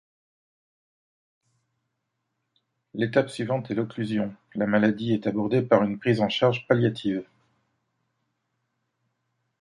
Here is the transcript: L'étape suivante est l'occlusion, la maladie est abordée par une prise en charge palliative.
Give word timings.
L'étape 2.95 3.29
suivante 3.29 3.69
est 3.69 3.75
l'occlusion, 3.75 4.33
la 4.55 4.65
maladie 4.65 5.13
est 5.13 5.27
abordée 5.27 5.61
par 5.61 5.83
une 5.83 5.99
prise 5.99 6.21
en 6.21 6.27
charge 6.29 6.65
palliative. 6.65 7.23